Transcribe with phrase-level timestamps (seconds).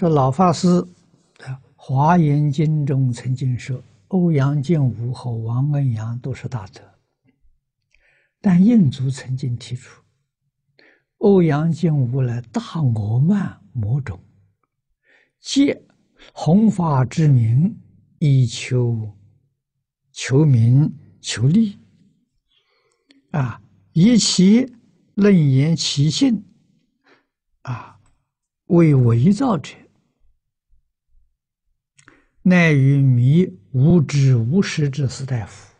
[0.00, 0.66] 这老法师
[1.76, 6.80] 《华严经》中曾经说，欧阳靖武和王恩阳都是大德，
[8.40, 10.02] 但印祖曾经提出，
[11.18, 14.18] 欧阳靖武乃大我慢魔种，
[15.38, 15.82] 借
[16.32, 17.78] 弘法之名
[18.20, 19.14] 以求
[20.12, 20.90] 求名
[21.20, 21.78] 求利，
[23.32, 23.60] 啊，
[23.92, 24.66] 以其
[25.12, 26.42] 论言其信，
[27.60, 28.00] 啊，
[28.68, 29.74] 为伪造者。
[32.42, 35.74] 乃与迷无知无识之士大夫，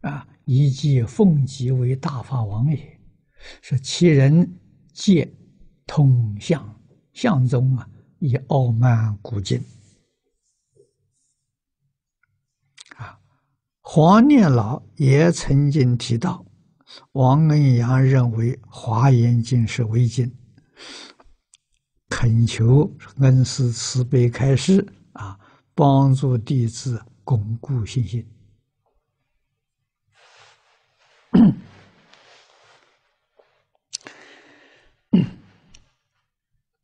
[0.00, 3.00] 啊，以及奉己为大法王也。
[3.60, 4.58] 说其人
[4.92, 5.30] 借
[5.86, 6.80] 通相
[7.12, 7.86] 相宗啊，
[8.20, 9.62] 以傲慢古今。
[12.96, 13.18] 啊，
[13.82, 16.44] 黄念老也曾经提到，
[17.12, 20.34] 王恩阳认为《华严经》是伪经，
[22.08, 24.86] 恳求恩师慈悲开示。
[25.74, 28.28] 帮助弟子巩固信心。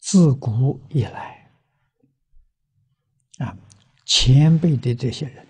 [0.00, 1.52] 自古以来，
[3.38, 3.54] 啊，
[4.06, 5.46] 前辈的这些人，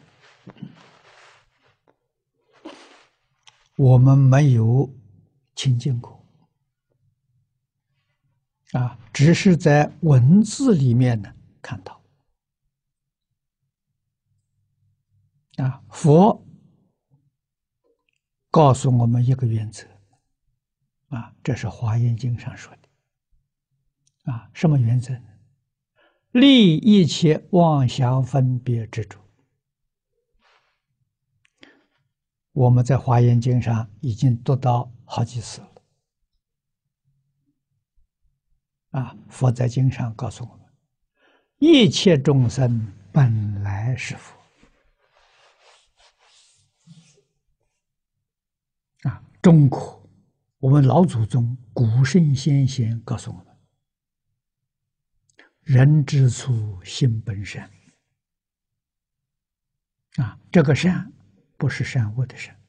[3.77, 4.93] 我们没有
[5.55, 6.27] 亲近过，
[8.73, 11.98] 啊，只是在文字里面呢看到。
[15.59, 16.47] 啊，佛
[18.51, 19.87] 告诉我们一个原则，
[21.09, 25.29] 啊，这是《华严经》上说的，啊，什么原则呢？
[26.31, 29.19] 立一切妄想分别执着。
[32.53, 35.83] 我们在《华严经》上已经读到好几次了，
[38.91, 40.67] 啊，佛在经上告诉我们，
[41.59, 44.38] 一切众生本来是佛。
[49.49, 50.07] 中国，
[50.59, 53.59] 我们老祖宗、古圣先贤告诉我们
[55.65, 57.73] ：“人之初，性本善。”
[60.21, 61.11] 啊，这个善
[61.57, 62.61] 不是善恶的善，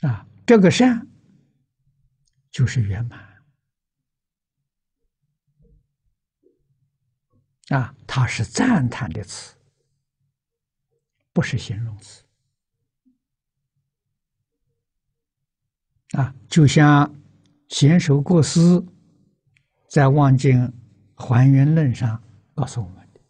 [0.00, 1.06] 啊，这个善
[2.50, 3.44] 就是圆满。
[7.68, 9.54] 啊，它是赞叹的词，
[11.34, 12.24] 不是形容词。
[16.12, 17.14] 啊，就像
[17.68, 18.60] 贤首过师
[19.90, 20.72] 在《望经
[21.14, 22.22] 还原论》上
[22.54, 23.20] 告诉我们的：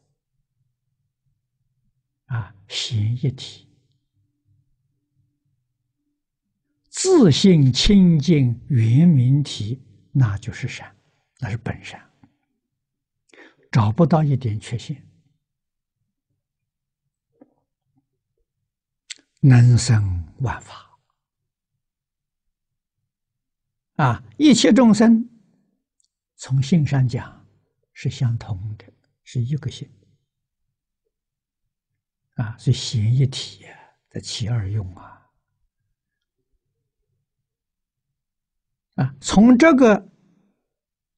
[2.26, 3.66] 啊，显一体，
[6.88, 10.94] 自性清净圆明体，那就是善，
[11.40, 12.00] 那是本善，
[13.72, 15.04] 找不到一点缺陷，
[19.40, 20.87] 能生万法。
[23.98, 25.28] 啊，一切众生
[26.36, 27.44] 从性上讲
[27.92, 28.84] 是相同的，
[29.24, 29.90] 是一个性。
[32.36, 33.76] 啊，所以显一体呀，
[34.08, 35.28] 得其二用啊。
[38.94, 40.08] 啊，从这个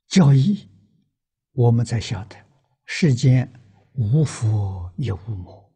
[0.08, 0.66] 教义，
[1.52, 2.36] 我们才晓得
[2.86, 3.52] 世间
[3.92, 5.70] 无佛也无魔。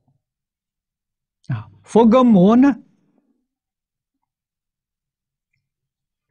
[1.49, 2.75] 啊，佛跟魔呢？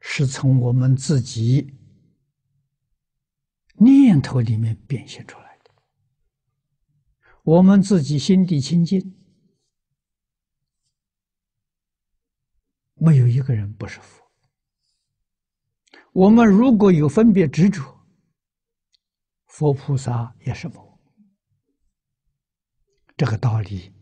[0.06, 1.74] 是从我们自己
[3.72, 5.70] 念头里面变现出来的。
[7.42, 9.16] 我们自己心地清净，
[12.94, 14.22] 没有一个人不是佛。
[16.12, 17.82] 我们如果有分别执着，
[19.46, 21.00] 佛菩萨也是佛。
[23.16, 23.92] 这个道理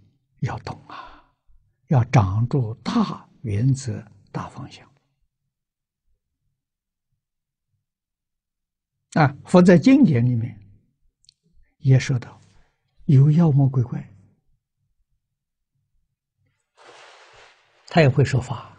[0.41, 1.33] 要懂啊，
[1.87, 4.92] 要掌住大原则、大方向。
[9.15, 10.59] 啊，佛在经典里面
[11.79, 12.41] 也说到，
[13.05, 14.09] 有妖魔鬼怪，
[17.89, 18.75] 他也会说法，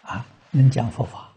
[0.00, 1.36] 啊，能讲佛法，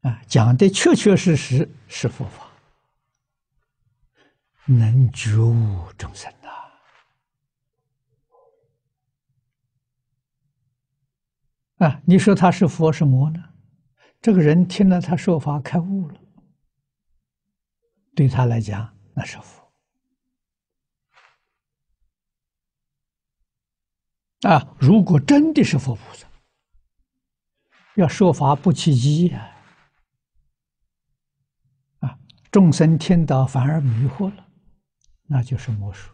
[0.00, 2.50] 啊，讲的确确实实是佛法，
[4.64, 6.50] 能觉悟众生的，
[11.86, 13.44] 啊，你说他是佛是魔呢？
[14.26, 16.20] 这个人听了他说法开悟了，
[18.16, 19.72] 对他来讲那是佛
[24.48, 24.74] 啊！
[24.80, 26.26] 如果真的是佛菩萨，
[27.94, 29.56] 要说法不起乩呀，
[32.50, 34.44] 众生听到反而迷惑了，
[35.28, 36.12] 那就是魔术。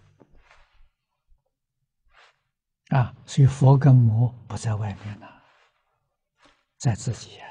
[2.89, 5.43] 啊，所以佛跟魔不在外面了，
[6.77, 7.49] 在自己呀。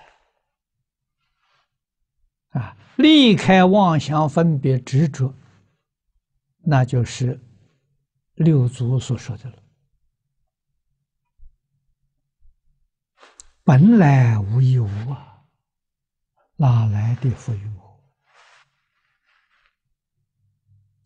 [2.51, 5.33] 啊，离开妄想分别执着，
[6.59, 7.39] 那就是
[8.36, 9.57] 六祖所说的了。
[13.63, 15.44] 本来无一物啊，
[16.56, 18.00] 哪来的佛与魔？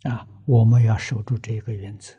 [0.04, 2.14] 啊，我们要守住这个原则。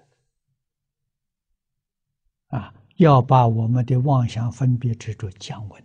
[2.49, 5.85] 啊，要把我们的妄想分别执着降温。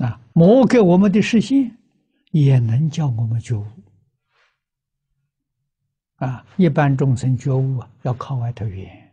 [0.00, 1.76] 啊，魔给我们的视线，
[2.30, 3.66] 也能叫我们觉悟。
[6.16, 9.12] 啊，一般众生觉悟啊，要靠外头缘，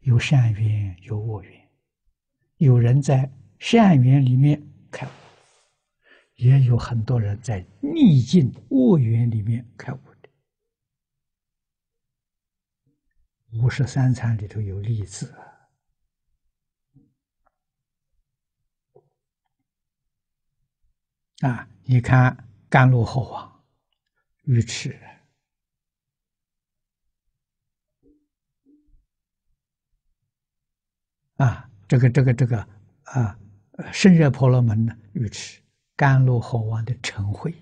[0.00, 1.68] 有善缘，有恶缘，
[2.58, 5.10] 有人在善缘里面开悟，
[6.36, 10.28] 也有很多人在逆境恶缘里面开悟的。
[13.60, 15.51] 五十三参里头有例子啊！
[21.42, 23.64] 啊你看甘露后王
[24.44, 24.96] 愚痴
[31.34, 32.68] 啊，这个这个这个
[33.02, 33.36] 啊，
[33.92, 35.60] 胜热婆罗门呢愚痴，
[35.96, 37.52] 甘露猴王的成会。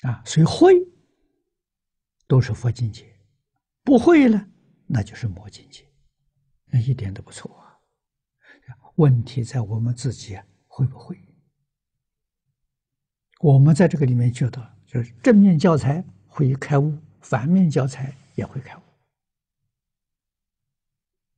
[0.00, 0.72] 啊，所以会
[2.26, 3.20] 都是佛境界，
[3.82, 4.48] 不会了，
[4.86, 5.86] 那就是魔境界，
[6.70, 7.78] 那一点都不错啊。
[8.96, 11.18] 问题在我们自己，会不会？
[13.40, 18.80] 我们在这个里面觉得，就是正面教材会开悟，反面教材也会开悟。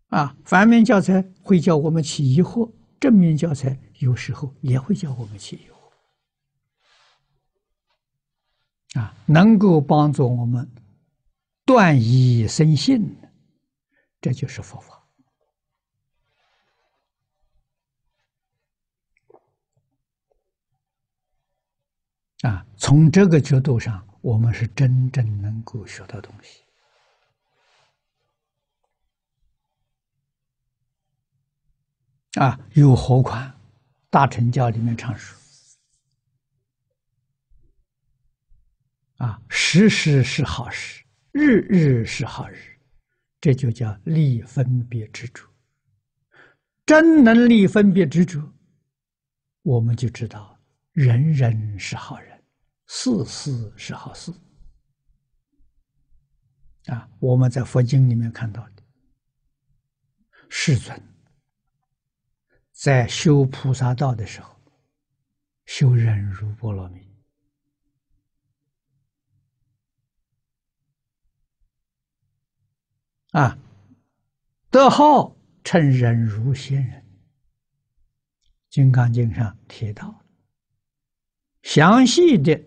[0.09, 5.73] 啊，反面教材会叫我们起疑惑，正面教材有时候也会叫我们起疑惑。
[9.01, 10.71] 啊，能够帮助我们
[11.65, 13.17] 断疑生信，
[14.21, 15.02] 这就是佛法。
[22.43, 26.63] 啊，从这个角度上，我们是真正能够学到东西。
[32.41, 33.53] 啊，又何况
[34.11, 35.39] 大乘教里面常说。
[39.19, 42.77] 啊，时时是好时，日日是好日，
[43.41, 45.47] 这就叫离分别之主。
[46.85, 48.43] 真能离分别之主，
[49.63, 50.59] 我们就知道
[50.91, 52.32] 人人是好人，
[52.95, 54.31] 事事是好事。
[56.89, 58.83] 啊，我们在佛经里面看到的，
[60.51, 61.03] 世尊
[62.71, 64.61] 在修菩萨道的时候，
[65.65, 67.11] 修忍辱波罗蜜。
[73.31, 73.59] 啊，
[74.69, 75.35] 得号
[75.65, 77.03] 称忍辱仙人，
[78.69, 80.23] 《金刚经》上提到，
[81.63, 82.63] 详细的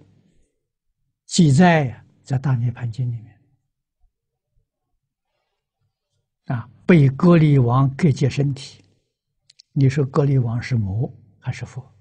[1.25, 3.39] 记载呀，在《大涅槃经》里面。
[6.45, 8.84] 啊，被歌利王割截身体，
[9.72, 11.91] 你说歌利王是魔还是佛？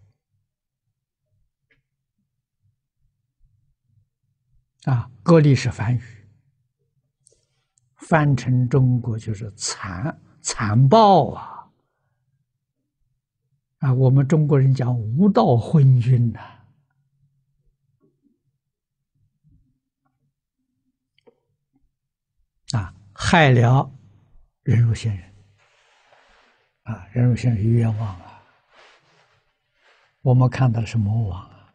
[4.84, 6.02] 啊，歌利是梵语。
[7.96, 11.72] 翻成中国就是残残暴啊！
[13.78, 16.63] 啊，我们中国人讲无道昏君呐，
[23.26, 23.90] 害了
[24.64, 25.34] 忍辱仙人，
[26.82, 28.42] 啊，忍辱仙人冤枉啊！
[30.20, 31.74] 我们看到的是魔王啊！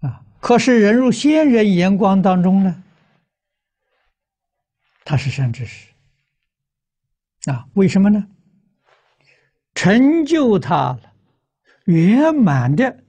[0.00, 0.26] 啊。
[0.40, 2.82] 可是忍辱仙人眼光当中呢，
[5.04, 5.92] 他是善知识
[7.44, 7.68] 啊？
[7.74, 8.26] 为什么呢？
[9.72, 11.14] 成就他了
[11.84, 13.04] 圆满的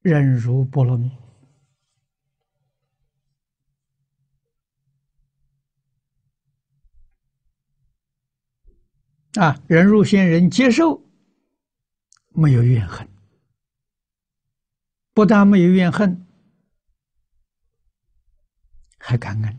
[0.00, 1.10] 忍辱波罗蜜
[9.40, 9.58] 啊！
[9.66, 11.02] 忍辱仙人接受，
[12.28, 13.08] 没有怨恨，
[15.14, 16.26] 不但没有怨恨。
[18.98, 19.58] 还感恩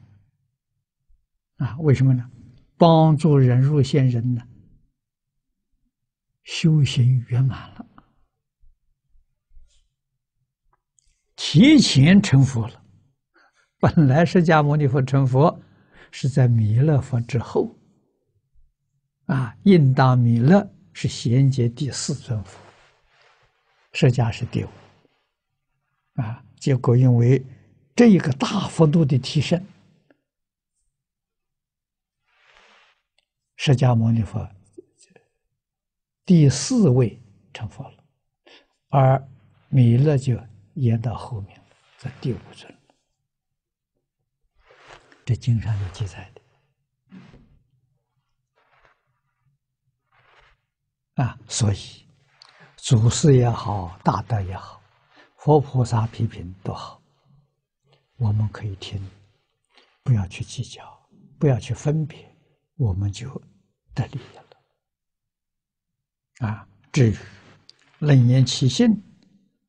[1.58, 1.78] 啊？
[1.80, 2.30] 为什么呢？
[2.78, 4.42] 帮助人入仙人呢，
[6.44, 7.86] 修行圆满了，
[11.36, 12.84] 提前成佛了，
[13.80, 15.62] 本来释迦牟尼佛成佛
[16.12, 17.76] 是在弥勒佛之后，
[19.26, 22.60] 啊，应当弥勒是衔接第四尊佛，
[23.94, 24.70] 释迦是第五，
[26.16, 27.44] 啊，结果因为
[27.96, 29.66] 这一个大幅度的提升，
[33.56, 34.48] 释迦牟尼佛
[36.26, 37.18] 第四位
[37.54, 38.04] 成佛了，
[38.90, 39.28] 而
[39.70, 40.38] 弥勒就
[40.74, 41.60] 延到后面，
[41.98, 42.72] 在第五尊。
[45.26, 46.42] 这经上有记载的
[51.16, 51.78] 啊，所以
[52.78, 54.82] 祖师也好，大德也好，
[55.38, 57.02] 佛菩萨批评都好，
[58.18, 59.00] 我们可以听，
[60.02, 62.36] 不要去计较，不要去分别，
[62.78, 63.30] 我们就
[63.94, 64.44] 得利益了。
[66.48, 67.18] 啊，至于
[68.00, 68.90] 楞严起信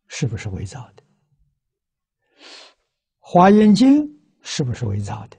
[0.06, 1.02] 是不是伪造的？
[3.18, 4.08] 华严经
[4.42, 5.36] 是不是伪造的？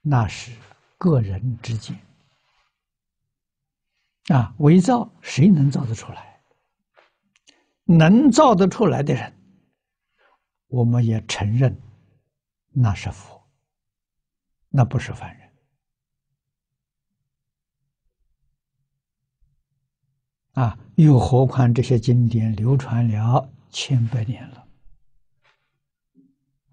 [0.00, 0.52] 那是
[0.96, 1.98] 个人之见
[4.28, 6.42] 啊，伪造谁能造得出来？
[7.84, 9.32] 能造得出来的人，
[10.66, 11.80] 我们也承认
[12.72, 13.40] 那是佛，
[14.68, 15.52] 那不是凡人
[20.54, 20.76] 啊！
[20.96, 24.66] 又何况这些经典流传了千百年了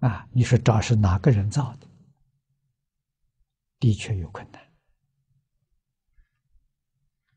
[0.00, 0.28] 啊！
[0.32, 1.86] 你说找是哪个人造的？
[3.78, 4.60] 的确有困难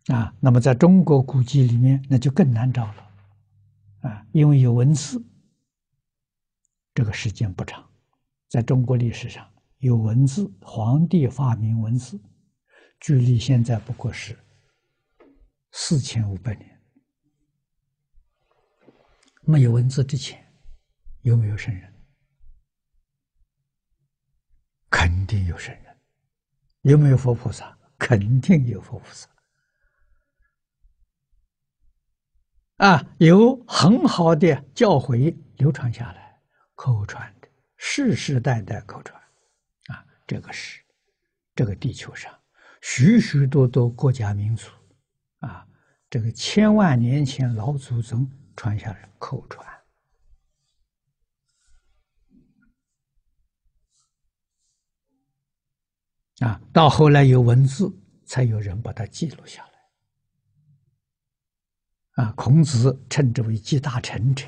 [0.07, 0.33] 啊！
[0.39, 3.11] 那么在中国古籍里面，那就更难找了
[4.01, 5.21] 啊，因为有文字，
[6.93, 7.85] 这个时间不长。
[8.47, 9.45] 在中国历史上
[9.79, 12.17] 有文字，皇帝发明文字，
[12.99, 14.37] 距离现在不过是
[15.71, 16.81] 四千五百年。
[19.41, 20.41] 没有文字之前，
[21.21, 21.93] 有没有圣人？
[24.89, 25.97] 肯定有圣人。
[26.83, 27.77] 有没有佛菩萨？
[27.97, 29.27] 肯定有佛菩萨
[32.77, 33.03] 啊！
[33.17, 36.39] 有很好的教诲流传下来，
[36.75, 39.19] 口传的，世世代代口传
[39.87, 40.05] 啊！
[40.27, 40.83] 这个是
[41.55, 42.31] 这个地球上
[42.81, 44.69] 许许多多国家民族
[45.39, 45.67] 啊，
[46.07, 49.65] 这个千万年前老祖宗传下来口传。
[56.41, 57.91] 啊，到后来有文字，
[58.23, 59.66] 才有人把它记录下来。
[62.17, 64.43] 啊，孔子称之为集大成者，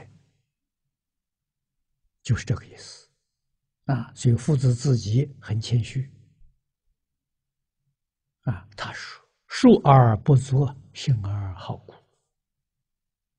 [2.24, 3.08] 就是这个意思。
[3.86, 6.12] 啊，所以夫子自己很谦虚。
[8.42, 11.94] 啊，他说：“述而不作，信而好古。”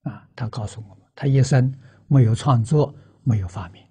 [0.08, 2.94] 啊，他告诉我们，他一生没有创作，
[3.24, 3.84] 没有发明。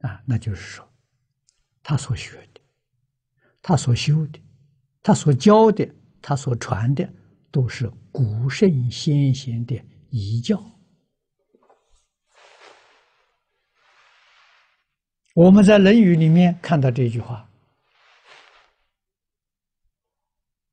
[0.00, 0.92] 啊，那就是说，
[1.84, 2.60] 他所学的。
[3.62, 4.42] 他所修的，
[5.02, 5.88] 他所教的，
[6.20, 7.08] 他所传的，
[7.50, 10.62] 都是古圣先贤的遗教。
[15.34, 17.48] 我们在《论语》里面看到这句话，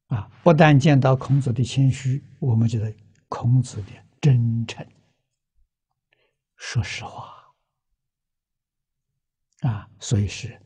[0.07, 2.93] 啊，不但见到孔子的谦虚，我们觉得
[3.29, 4.85] 孔子的真诚。
[6.55, 7.53] 说实话，
[9.61, 10.61] 啊，所以是。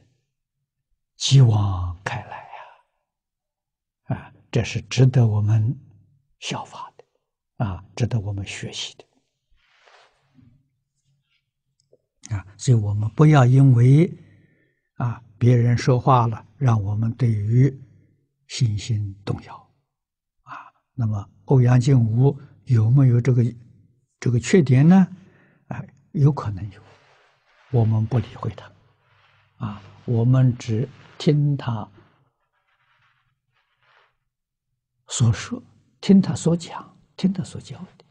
[1.18, 2.38] 继往开来
[4.08, 5.78] 呀，啊，这是值得我们
[6.40, 9.06] 效法的，啊，值得我们学习的，
[12.36, 14.12] 啊，所以我们不要因为
[14.96, 17.82] 啊别人说话了，让我们对于
[18.48, 19.56] 信心动摇，
[20.44, 23.44] 啊，那么欧阳靖无有没有这个
[24.20, 25.08] 这个缺点呢？
[25.68, 26.82] 啊，有可能有，
[27.72, 28.72] 我们不理会他，
[29.58, 30.90] 啊，我们只。
[31.22, 31.86] 听他
[35.10, 35.62] 所说，
[36.02, 38.06] 听他所讲，听他所教的，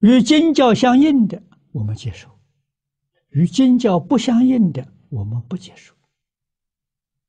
[0.00, 1.42] 与经教相应的，
[1.72, 2.28] 我们接受；
[3.30, 5.94] 与经教不相应的，我们不接受。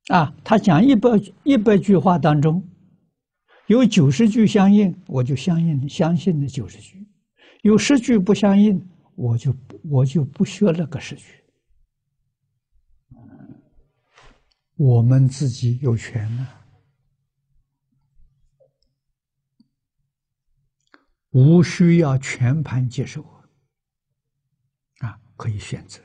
[0.08, 1.10] 啊，他讲一百
[1.44, 2.64] 一百句话当中，
[3.68, 6.98] 有九十句相应，我就相应相信那九十句；
[7.64, 9.56] 有十句不相应，我就
[9.90, 11.44] 我就不学那个十句。
[14.78, 16.48] 我们自己有权呢，
[21.36, 23.22] 无需要全盘接受
[25.00, 26.02] 啊，可以选择。